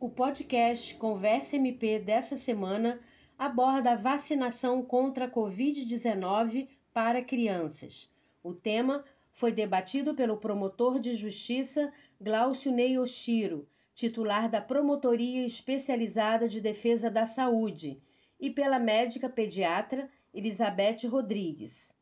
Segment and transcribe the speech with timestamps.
[0.00, 3.00] O podcast Conversa MP dessa semana
[3.36, 8.08] aborda a vacinação contra a Covid-19 para crianças.
[8.40, 16.48] O tema foi debatido pelo promotor de justiça Glaucio Ney Oshiro, titular da Promotoria Especializada
[16.48, 18.00] de Defesa da Saúde,
[18.38, 21.92] e pela médica pediatra Elizabeth Rodrigues.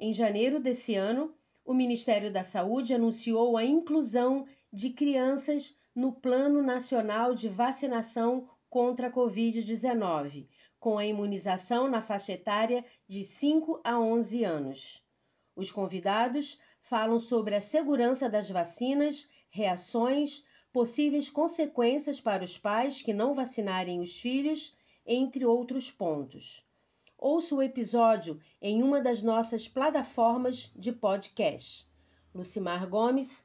[0.00, 1.34] Em janeiro desse ano,
[1.66, 9.08] o Ministério da Saúde anunciou a inclusão de crianças no Plano Nacional de Vacinação contra
[9.08, 10.48] a Covid-19,
[10.80, 15.04] com a imunização na faixa etária de 5 a 11 anos.
[15.54, 23.12] Os convidados falam sobre a segurança das vacinas, reações, possíveis consequências para os pais que
[23.12, 24.74] não vacinarem os filhos,
[25.06, 26.64] entre outros pontos.
[27.18, 31.88] Ouça o episódio em uma das nossas plataformas de podcast.
[32.34, 33.44] Lucimar Gomes,